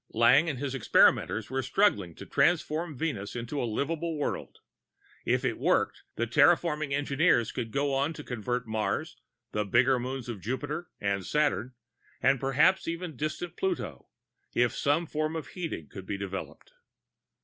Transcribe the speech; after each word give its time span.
Lang 0.15 0.49
and 0.49 0.57
his 0.57 0.73
experimenters 0.73 1.51
were 1.51 1.61
struggling 1.61 2.15
to 2.15 2.25
transform 2.25 2.97
Venus 2.97 3.35
into 3.35 3.61
a 3.61 3.69
livable 3.69 4.17
world. 4.17 4.57
If 5.27 5.45
it 5.45 5.59
worked, 5.59 6.01
the 6.15 6.25
terraforming 6.25 6.91
engineers 6.91 7.51
could 7.51 7.69
go 7.69 7.93
on 7.93 8.11
to 8.13 8.23
convert 8.23 8.65
Mars, 8.65 9.17
the 9.51 9.63
bigger 9.63 9.99
moons 9.99 10.27
of 10.27 10.41
Jupiter 10.41 10.89
and 10.99 11.23
Saturn, 11.23 11.75
and 12.19 12.39
perhaps 12.39 12.87
even 12.87 13.15
distant 13.15 13.55
Pluto, 13.55 14.09
if 14.55 14.73
some 14.75 15.05
form 15.05 15.35
of 15.35 15.49
heating 15.49 15.87
could 15.87 16.07
be 16.07 16.17
developed. 16.17 16.73